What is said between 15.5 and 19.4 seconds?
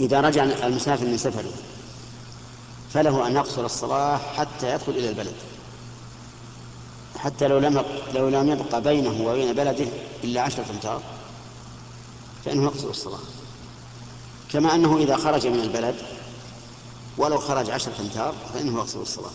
البلد ولو خرج عشرة أمتار فإنه يقصر الصلاة